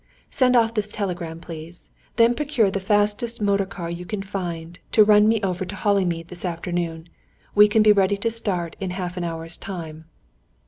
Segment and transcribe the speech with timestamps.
[0.31, 1.91] "Send off this telegram, please.
[2.15, 6.29] Then procure the fastest motor car you can find, to run me over to Hollymead
[6.29, 7.07] this afternoon.
[7.53, 10.05] We can be ready to start in half an hour's time."